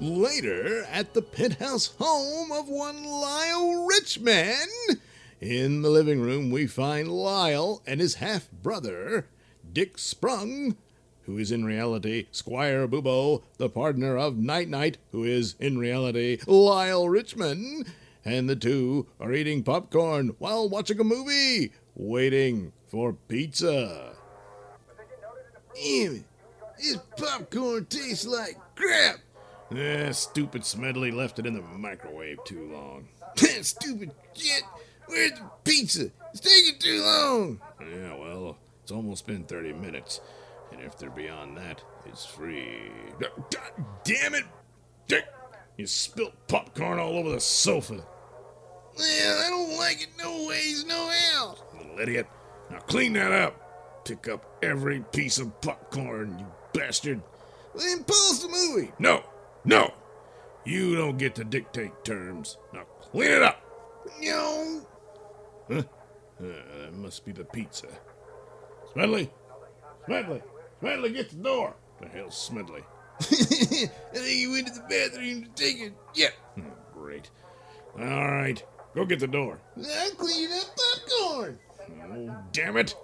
[0.00, 4.98] Later, at the penthouse home of one Lyle Richmond,
[5.40, 9.28] In the living room, we find Lyle and his half brother,
[9.72, 10.76] Dick Sprung,
[11.24, 16.38] who is in reality Squire Bubo, the partner of Night Knight, who is in reality
[16.46, 17.86] Lyle Richmond,
[18.24, 24.14] and the two are eating popcorn while watching a movie, waiting for pizza.
[25.74, 26.24] Damn it.
[26.78, 29.16] This popcorn tastes like crap.
[29.76, 33.08] Eh, stupid Smedley left it in the microwave too long.
[33.36, 34.62] Stupid shit.
[35.06, 36.10] Where's the pizza?
[36.32, 37.60] It's taking too long.
[37.80, 40.20] Yeah, well, it's almost been 30 minutes,
[40.72, 42.90] and if they're beyond that, it's free.
[43.18, 43.30] God
[44.04, 44.44] damn it!
[45.06, 45.24] Dick!
[45.76, 48.04] You spilt popcorn all over the sofa.
[48.98, 51.56] Yeah, I don't like it no ways, no how.
[51.78, 52.26] Little idiot.
[52.70, 54.04] Now clean that up.
[54.04, 57.22] Pick up every piece of popcorn, you bastard.
[57.74, 58.92] Then pause the movie.
[58.98, 59.22] No,
[59.64, 59.92] no.
[60.64, 62.58] You don't get to dictate terms.
[62.72, 63.62] Now clean it up.
[64.20, 64.82] No.
[65.68, 65.82] Huh?
[66.40, 66.52] Uh,
[66.82, 67.86] that must be the pizza.
[68.92, 69.30] Smedley?
[70.06, 70.42] Smedley?
[70.80, 71.74] Smedley, get the door.
[72.00, 72.82] The hell's Smedley?
[73.20, 75.92] I think he went to the bathroom to take it.
[76.14, 76.28] Yeah.
[76.58, 76.62] Oh,
[76.94, 77.30] great.
[77.98, 78.62] All right.
[78.94, 79.60] Go get the door.
[79.76, 81.58] I'm cleaning up popcorn.
[82.12, 82.96] Oh, damn it.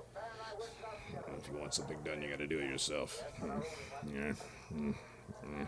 [1.39, 3.23] If you want something done, you gotta do it yourself.
[3.41, 3.61] Hmm.
[4.15, 4.33] Yeah.
[4.73, 4.91] Hmm.
[5.45, 5.65] Hmm.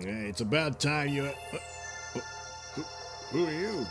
[0.00, 1.24] Yeah, it's about time you.
[1.24, 2.20] Uh, uh,
[2.74, 2.82] who,
[3.30, 3.86] who are you?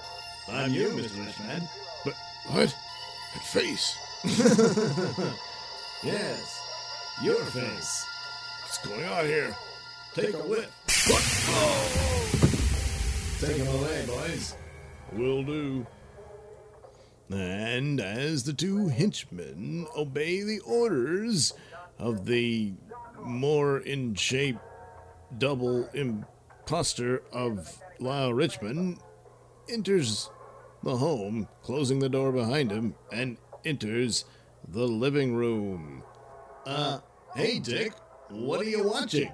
[0.52, 1.26] I'm you, Mr.
[1.26, 1.62] Richman.
[2.04, 2.14] But
[2.52, 2.76] what?
[3.34, 3.98] That face.
[6.04, 6.63] Yes.
[7.22, 8.06] Your face.
[8.64, 9.56] What's going on here?
[10.14, 10.70] Take a whip.
[13.40, 14.56] Take him away, boys.
[15.14, 15.86] Will do.
[17.30, 21.54] And as the two henchmen obey the orders
[22.00, 22.74] of the
[23.22, 24.58] more in shape
[25.38, 29.00] double imposter of Lyle Richmond,
[29.70, 30.30] enters
[30.84, 34.26] the home, closing the door behind him, and enters
[34.68, 36.04] the living room.
[36.66, 37.00] Uh,
[37.36, 37.94] hey, Dick,
[38.30, 39.32] what are you watching?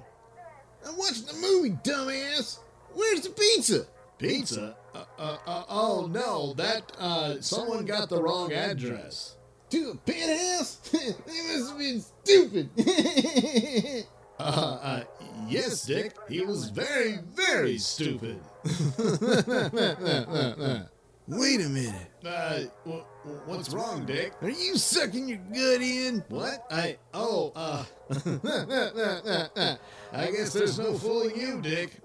[0.86, 2.58] I'm watching the movie, dumbass.
[2.92, 3.86] Where's the pizza?
[4.18, 4.76] Pizza?
[4.94, 9.36] Uh, uh, uh, oh no, that, uh, someone got the wrong address.
[9.70, 10.76] To the penthouse?
[10.90, 14.06] they must have been stupid.
[14.40, 15.04] Uh, uh,
[15.48, 18.40] yes, Dick, he was very, very stupid.
[21.30, 22.10] Wait a minute.
[22.26, 23.04] Uh, w-
[23.46, 24.32] what's wrong, Dick?
[24.42, 26.24] Are you sucking your gut in?
[26.28, 26.66] What?
[26.70, 27.84] I, oh, uh,
[30.12, 31.92] I guess there's no fooling you, Dick.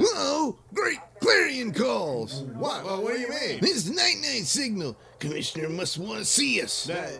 [0.00, 0.56] Whoa!
[0.72, 2.42] Great clarion calls!
[2.42, 2.84] What?
[2.84, 3.58] Well, what do you mean?
[3.60, 4.96] This is night knight signal.
[5.18, 6.88] Commissioner must want to see us.
[6.88, 7.10] Uh,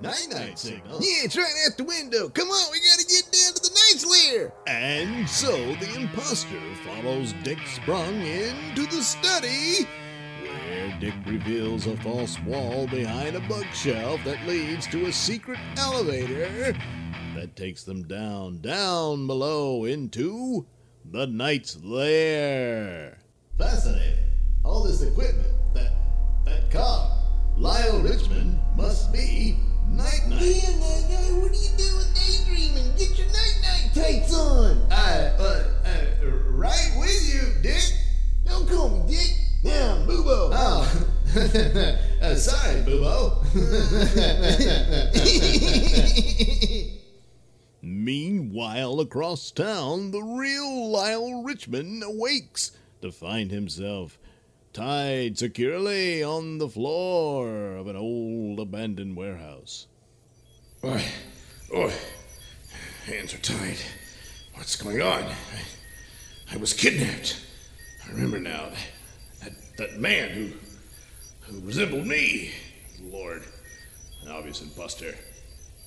[0.00, 0.94] night knight signal?
[1.00, 2.30] Yeah, it's right out the window.
[2.30, 3.71] Come on, we gotta get down to the
[4.12, 4.52] lair.
[4.66, 9.86] And so the impostor follows Dick Sprung into the study,
[10.42, 16.76] where Dick reveals a false wall behind a bookshelf that leads to a secret elevator
[17.34, 20.66] that takes them down, down below into
[21.04, 23.18] the Knight's Lair.
[23.58, 24.18] Fascinating.
[24.64, 25.92] All this equipment, that
[26.44, 27.10] that car,
[27.56, 29.56] Lyle Richmond must be
[29.92, 30.40] Night Knight.
[30.40, 31.32] Yeah, night knight.
[31.42, 32.96] What are you doing daydreaming?
[32.96, 34.86] Get your night knight tights on.
[34.90, 36.06] I, uh, uh,
[36.48, 37.82] right with you, Dick.
[38.46, 39.36] Don't call me Dick.
[39.62, 40.50] Now, Boobo.
[40.54, 40.86] Oh,
[42.22, 43.44] uh, sorry, Boobo.
[47.82, 52.70] Meanwhile, across town, the real Lyle Richmond awakes
[53.02, 54.18] to find himself
[54.72, 59.86] tied securely on the floor of an old abandoned warehouse.
[60.84, 61.02] Oi,
[61.74, 61.92] oi,
[63.06, 63.76] hands are tied.
[64.54, 65.24] What's going on?
[65.24, 67.44] I, I was kidnapped.
[68.06, 68.70] I remember now.
[69.42, 70.50] That that man who
[71.42, 72.52] who resembled me.
[73.10, 73.42] Lord,
[74.22, 75.14] an obvious imposter.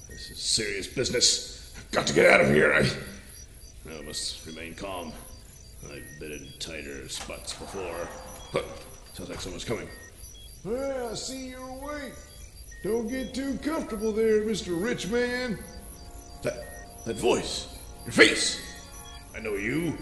[0.10, 1.74] This is serious business.
[1.78, 2.74] I've got to get out of here.
[2.74, 5.14] I, I must remain calm.
[5.86, 8.08] I've been in tighter spots before.
[9.14, 9.88] Sounds like someone's coming.
[10.64, 12.14] Well, I see you're awake.
[12.84, 14.82] Don't get too comfortable there, Mr.
[14.82, 15.58] Rich Man.
[16.44, 16.54] That
[17.06, 17.68] that voice,
[18.04, 18.62] your face.
[19.36, 19.98] I know you.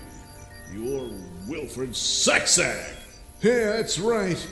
[0.73, 1.11] You're
[1.47, 2.95] Wilfred Saxag.
[3.41, 4.47] Yeah, that's right.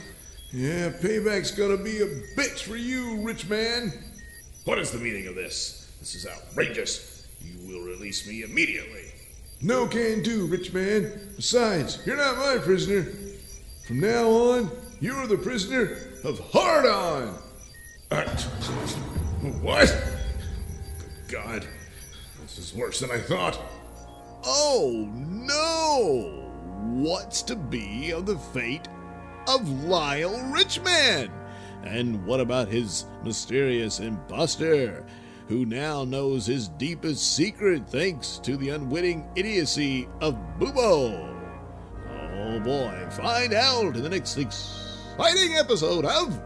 [0.52, 3.92] Yeah, payback's gonna be a bitch for you, Rich Man.
[4.64, 5.92] What is the meaning of this?
[5.98, 7.26] This is outrageous.
[7.40, 9.12] You will release me immediately.
[9.60, 11.32] No can do, Rich Man.
[11.36, 13.06] Besides, you're not my prisoner.
[13.86, 17.36] From now on, you're the prisoner of Hard On.
[18.12, 18.24] Uh,
[19.60, 19.88] what?
[21.26, 21.66] Good God.
[22.42, 23.58] This is worse than I thought.
[24.44, 26.48] Oh no!
[27.02, 28.86] What's to be of the fate
[29.48, 31.32] of Lyle Richman?
[31.82, 35.04] And what about his mysterious impostor,
[35.48, 41.31] who now knows his deepest secret thanks to the unwitting idiocy of Bubo?
[42.54, 46.38] Oh boy, find out in the next exciting episode of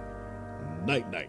[0.87, 1.29] Night Knight.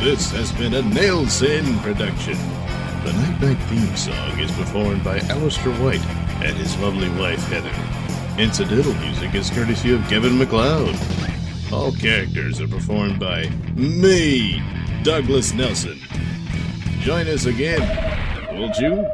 [0.00, 2.34] This has been a Nailsin production.
[3.04, 6.06] The Night Knight theme song is performed by Alistair White
[6.44, 8.01] and his lovely wife Heather.
[8.38, 10.96] Incidental music is courtesy of Kevin MacLeod.
[11.70, 14.62] All characters are performed by me,
[15.02, 16.00] Douglas Nelson.
[17.00, 17.82] Join us again,
[18.56, 19.06] won't you?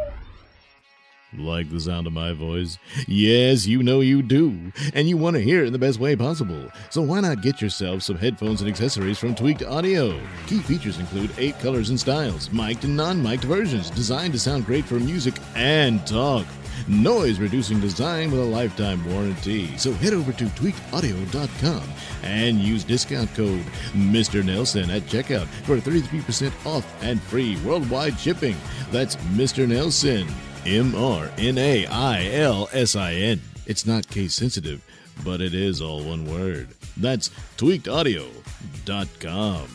[1.37, 2.79] Like the sound of my voice?
[3.09, 4.73] Yes, you know you do.
[4.95, 6.71] And you want to hear it in the best way possible.
[6.91, 10.19] So why not get yourself some headphones and accessories from Tweaked Audio?
[10.47, 14.65] Key features include eight colors and styles, mic'd and non mic'd versions, designed to sound
[14.65, 16.47] great for music and talk.
[16.87, 19.77] Noise reducing design with a lifetime warranty.
[19.77, 21.83] So head over to tweakedaudio.com
[22.23, 24.43] and use discount code Mr.
[24.43, 28.57] Nailsin at checkout for 33% off and free worldwide shipping.
[28.91, 29.67] That's Mr.
[29.67, 30.31] Nailsin.
[30.67, 33.41] M R N A I L S I N.
[33.67, 34.85] It's not case sensitive,
[35.25, 36.69] but it is all one word.
[36.97, 39.69] That's tweakedaudio.com.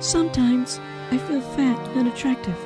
[0.00, 0.80] Sometimes
[1.10, 2.56] I feel fat and unattractive.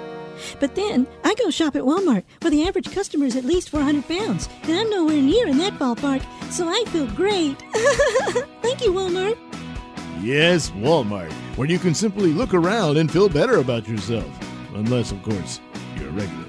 [0.61, 4.07] But then I go shop at Walmart, where the average customer is at least 400
[4.07, 7.59] pounds, and I'm nowhere near in that ballpark, so I feel great.
[8.63, 9.37] Thank you, Walmart.
[10.23, 14.29] Yes, Walmart, where you can simply look around and feel better about yourself.
[14.75, 15.61] Unless, of course,
[15.97, 16.45] you're a regular.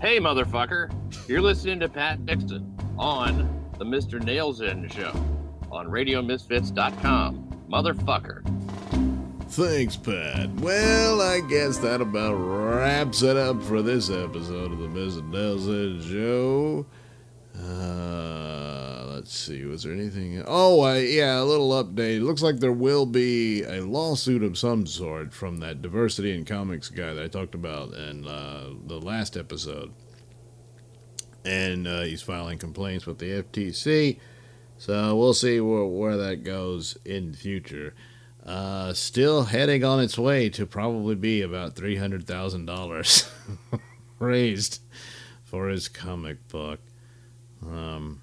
[0.00, 0.92] Hey, motherfucker.
[1.28, 4.20] You're listening to Pat Dixon on the Mr.
[4.20, 5.12] Nailsin Show
[5.70, 7.66] on RadioMisfits.com.
[7.68, 8.42] Motherfucker.
[9.50, 10.50] Thanks, Pat.
[10.56, 15.22] Well, I guess that about wraps it up for this episode of the Mr.
[15.30, 16.86] Nailsin Show.
[17.56, 19.64] Uh, let's see.
[19.64, 20.42] Was there anything?
[20.46, 22.22] Oh, uh, yeah, a little update.
[22.22, 26.88] Looks like there will be a lawsuit of some sort from that diversity in comics
[26.88, 29.92] guy that I talked about in uh, the last episode.
[31.44, 34.18] And uh, he's filing complaints with the FTC.
[34.78, 37.94] So we'll see where, where that goes in the future.
[38.44, 43.30] Uh, still heading on its way to probably be about $300,000
[44.18, 44.80] raised
[45.42, 46.80] for his comic book.
[47.62, 48.20] Um,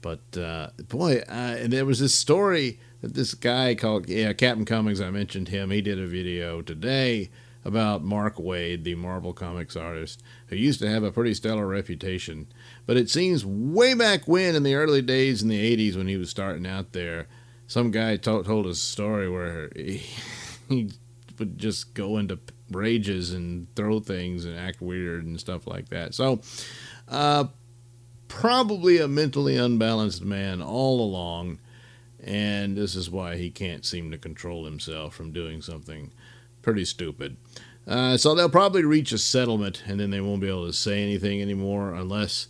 [0.00, 4.64] but uh, boy, uh, and there was this story that this guy called yeah Captain
[4.64, 5.00] Cummings.
[5.00, 5.70] I mentioned him.
[5.70, 7.30] He did a video today
[7.64, 12.46] about Mark Waid, the Marvel Comics artist, who used to have a pretty stellar reputation.
[12.86, 16.16] But it seems way back when, in the early days in the '80s, when he
[16.16, 17.26] was starting out there,
[17.66, 20.02] some guy told told us a story where he,
[20.68, 20.90] he
[21.38, 22.38] would just go into
[22.70, 26.14] rages and throw things and act weird and stuff like that.
[26.14, 26.40] So.
[27.06, 27.46] Uh,
[28.28, 31.58] probably a mentally unbalanced man all along,
[32.22, 36.12] and this is why he can't seem to control himself from doing something
[36.62, 37.36] pretty stupid.
[37.86, 41.02] Uh, so they'll probably reach a settlement, and then they won't be able to say
[41.02, 42.48] anything anymore unless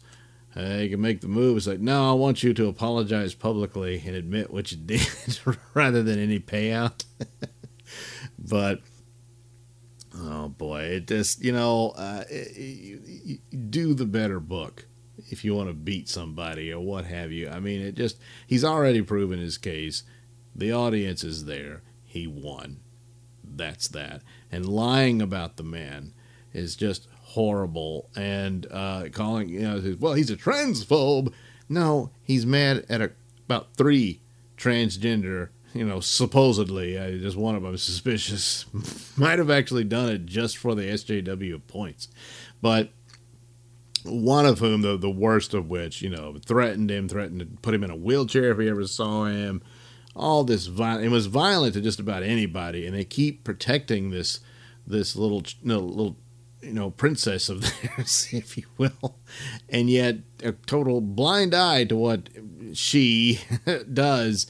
[0.56, 1.56] uh, they can make the move.
[1.56, 5.06] It's like, no, I want you to apologize publicly and admit what you did
[5.74, 7.04] rather than any payout.
[8.38, 8.80] but
[10.16, 14.86] oh boy, it just you know, uh, the better book
[15.30, 17.48] if you want to beat somebody or what have you.
[17.48, 20.04] I mean, it just, he's already proven his case.
[20.54, 21.82] The audience is there.
[22.04, 22.80] He won.
[23.58, 24.22] That's that.
[24.50, 26.14] And lying about the man
[26.54, 28.08] is just horrible.
[28.16, 31.32] And uh, calling, you know, well, he's a transphobe.
[31.68, 33.12] No, he's mad at a,
[33.44, 34.20] about three
[34.56, 36.98] transgender, you know, supposedly.
[36.98, 38.64] I just one of them suspicious.
[39.16, 42.08] Might have actually done it just for the SJW points.
[42.62, 42.90] But
[44.04, 47.74] one of whom, the, the worst of which, you know, threatened him, threatened to put
[47.74, 49.62] him in a wheelchair if he ever saw him.
[50.18, 54.40] All this violent, it was violent to just about anybody, and they keep protecting this
[54.86, 56.16] this little you know, little
[56.60, 57.62] you know princess of
[57.96, 59.16] theirs, if you will,
[59.68, 62.28] and yet a total blind eye to what
[62.72, 63.40] she
[63.92, 64.46] does,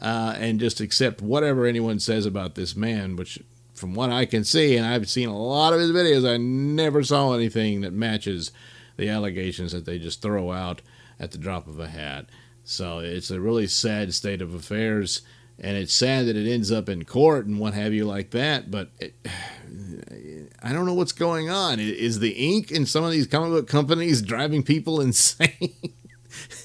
[0.00, 3.40] uh, and just accept whatever anyone says about this man, which
[3.74, 7.02] from what I can see, and I've seen a lot of his videos, I never
[7.02, 8.50] saw anything that matches
[8.96, 10.82] the allegations that they just throw out
[11.18, 12.26] at the drop of a hat.
[12.68, 15.22] So it's a really sad state of affairs,
[15.58, 18.70] and it's sad that it ends up in court and what have you like that.
[18.70, 19.14] But it,
[20.62, 21.80] I don't know what's going on.
[21.80, 25.76] Is the ink in some of these comic book companies driving people insane?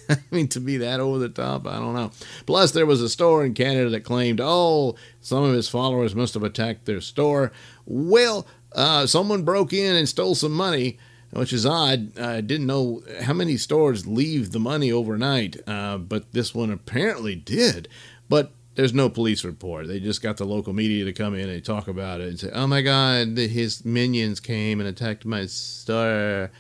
[0.10, 2.12] I mean, to be that over the top, I don't know.
[2.46, 6.34] Plus, there was a store in Canada that claimed, oh, some of his followers must
[6.34, 7.54] have attacked their store.
[7.86, 10.98] Well, uh, someone broke in and stole some money,
[11.34, 12.18] which is odd.
[12.18, 17.36] I didn't know how many stores leave the money overnight, uh, but this one apparently
[17.36, 17.88] did.
[18.30, 19.88] But there's no police report.
[19.88, 22.50] They just got the local media to come in and talk about it and say,
[22.54, 26.52] oh my God, his minions came and attacked my store.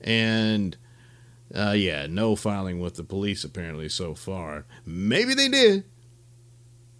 [0.00, 0.76] And
[1.54, 4.64] uh, yeah, no filing with the police apparently so far.
[4.84, 5.84] Maybe they did,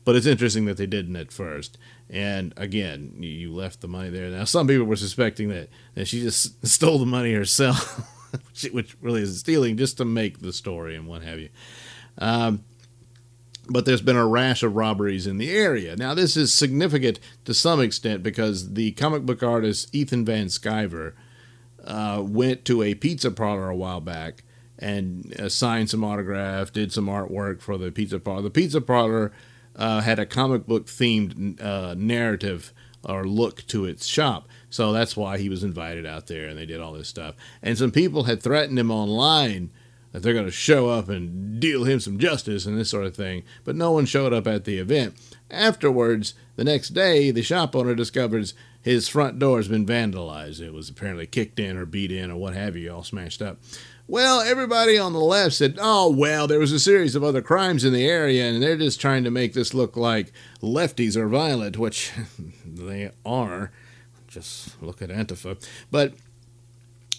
[0.05, 1.79] but it's interesting that they didn't at first.
[2.13, 4.29] And again, you left the money there.
[4.29, 8.03] Now, some people were suspecting that, that she just stole the money herself,
[8.71, 11.49] which really is stealing just to make the story and what have you.
[12.19, 12.65] Um,
[13.71, 15.97] but there's been a rash of robberies in the area.
[15.97, 21.15] Now, this is significant to some extent because the comic book artist Ethan Van Sciver
[21.83, 24.45] uh, went to a pizza parlor a while back
[24.79, 28.43] and uh, signed some autograph, did some artwork for the pizza parlor.
[28.43, 29.33] The pizza parlor
[29.77, 32.73] uh, had a comic book themed uh, narrative
[33.05, 34.49] or look to its shop.
[34.71, 37.35] So that's why he was invited out there and they did all this stuff.
[37.63, 39.71] And some people had threatened him online
[40.13, 43.17] that they're going to show up and deal him some justice and this sort of
[43.17, 43.43] thing.
[43.65, 45.15] But no one showed up at the event.
[45.51, 50.61] Afterwards, the next day, the shop owner discovers his front door has been vandalized.
[50.61, 53.59] It was apparently kicked in or beat in or what have you, all smashed up.
[54.09, 57.85] Well, everybody on the left said, oh, well, there was a series of other crimes
[57.85, 61.79] in the area, and they're just trying to make this look like lefties are violent,
[61.79, 62.13] which
[62.67, 63.71] they are.
[64.27, 65.65] Just look at Antifa.
[65.91, 66.15] But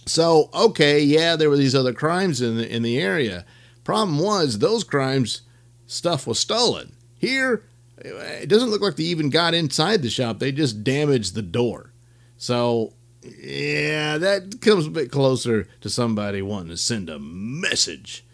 [0.05, 3.45] so, okay, yeah, there were these other crimes in the, in the area.
[3.83, 5.41] Problem was, those crimes,
[5.87, 6.95] stuff was stolen.
[7.17, 7.63] Here,
[7.97, 10.39] it doesn't look like they even got inside the shop.
[10.39, 11.93] They just damaged the door.
[12.37, 12.93] So,
[13.23, 18.25] yeah, that comes a bit closer to somebody wanting to send a message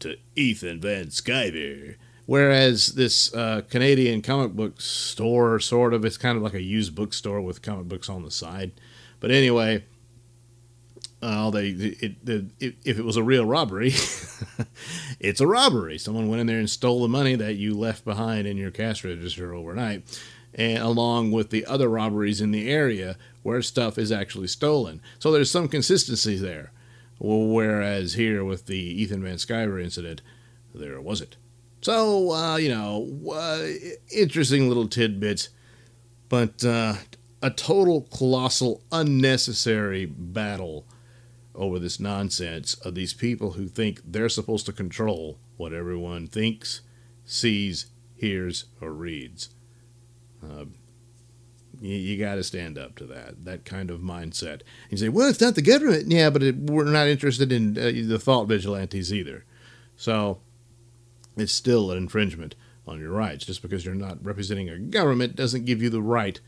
[0.00, 1.96] to Ethan Van Sciver.
[2.26, 6.94] Whereas this uh, Canadian comic book store, sort of, it's kind of like a used
[6.94, 8.70] bookstore with comic books on the side.
[9.18, 9.84] But anyway,
[11.22, 13.88] uh, they it, it, it, if it was a real robbery,
[15.20, 15.98] it's a robbery.
[15.98, 19.04] Someone went in there and stole the money that you left behind in your cash
[19.04, 20.04] register overnight,
[20.54, 25.00] and along with the other robberies in the area where stuff is actually stolen.
[25.18, 26.72] So there's some consistency there.
[27.18, 30.22] Whereas here with the Ethan Van Sciver incident,
[30.74, 31.36] there wasn't.
[31.82, 33.66] So uh, you know, uh,
[34.14, 35.50] interesting little tidbits,
[36.28, 36.94] but uh,
[37.42, 40.86] a total colossal unnecessary battle
[41.54, 46.80] over this nonsense of these people who think they're supposed to control what everyone thinks,
[47.24, 49.50] sees, hears, or reads.
[50.42, 50.66] Uh,
[51.80, 54.62] you, you got to stand up to that, that kind of mindset.
[54.90, 56.10] You say, well, it's not the government.
[56.10, 59.44] Yeah, but it, we're not interested in uh, the thought vigilantes either.
[59.96, 60.40] So
[61.36, 62.54] it's still an infringement
[62.86, 63.46] on your rights.
[63.46, 66.40] Just because you're not representing a government doesn't give you the right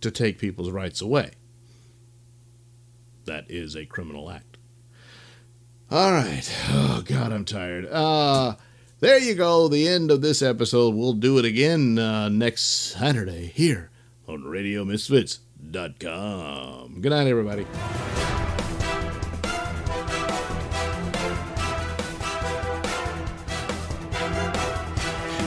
[0.00, 1.32] to take people's rights away
[3.26, 4.56] that is a criminal act.
[5.90, 6.50] All right.
[6.70, 7.86] Oh, God, I'm tired.
[7.90, 8.54] Uh,
[9.00, 9.68] there you go.
[9.68, 10.94] The end of this episode.
[10.94, 13.90] We'll do it again uh, next Saturday here
[14.26, 17.00] on RadioMisfits.com.
[17.00, 17.66] Good night, everybody.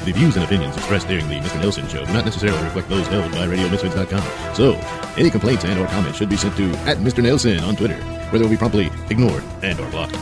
[0.05, 1.59] The views and opinions expressed during the Mr.
[1.61, 4.55] Nailsin Show do not necessarily reflect those held by RadioMisfits.com.
[4.55, 4.73] So,
[5.17, 7.21] any complaints and or comments should be sent to at Mr.
[7.21, 10.15] Nailsin on Twitter, where they will be promptly ignored and or blocked.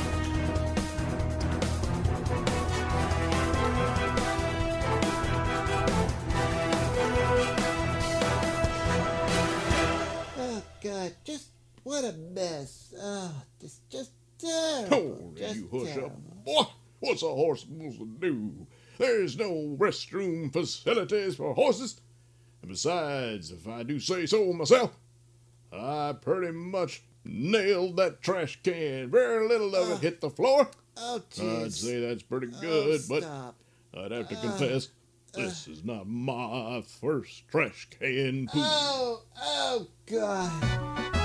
[17.91, 18.67] To do?
[18.97, 22.01] There's no restroom facilities for horses.
[22.61, 24.97] And besides, if I do say so myself,
[25.71, 29.09] I pretty much nailed that trash can.
[29.09, 30.69] Very little of it uh, hit the floor.
[30.97, 33.23] Oh, I'd say that's pretty Oh, good, but.
[33.93, 34.87] I'd have to uh, confess
[35.35, 35.41] uh.
[35.41, 38.63] this is not my first trash can poop.
[38.63, 41.16] Oh, oh, God.